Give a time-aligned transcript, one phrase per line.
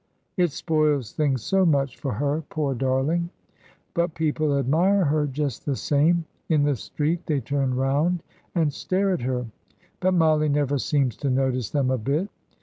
[0.35, 3.29] It spoils things so much for her, poor darling!
[3.93, 8.23] But people admire her just the same in the street they turn round
[8.55, 9.45] and stare at her;
[9.99, 12.29] but Mollie never seems to notice them a bit.